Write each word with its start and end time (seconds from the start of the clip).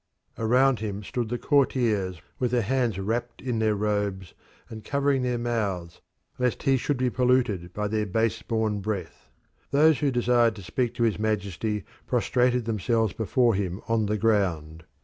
Around 0.35 0.79
him 0.79 1.03
stood 1.03 1.29
the 1.29 1.37
courtiers 1.37 2.19
with 2.39 2.49
their 2.49 2.63
hands 2.63 2.97
wrapped 2.97 3.39
in 3.39 3.59
their 3.59 3.75
robes, 3.75 4.33
and 4.67 4.83
covering 4.83 5.21
their 5.21 5.37
mouths 5.37 6.01
lest 6.39 6.63
he 6.63 6.75
should 6.75 6.97
be 6.97 7.11
polluted 7.11 7.71
by 7.71 7.87
their 7.87 8.07
base 8.07 8.41
born 8.41 8.79
breath. 8.79 9.29
Those 9.69 9.99
who 9.99 10.09
desired 10.09 10.55
to 10.55 10.63
speak 10.63 10.95
to 10.95 11.03
his 11.03 11.19
majesty 11.19 11.83
prostrated 12.07 12.65
themselves 12.65 13.13
before 13.13 13.53
him 13.53 13.79
on 13.87 14.07
the 14.07 14.17
ground. 14.17 14.85